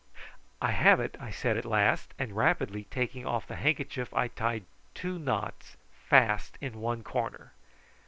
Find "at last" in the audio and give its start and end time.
1.57-2.15